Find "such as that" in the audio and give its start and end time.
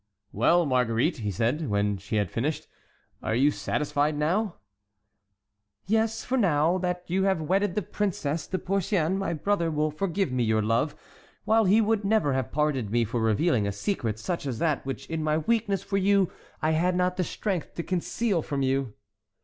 14.17-14.83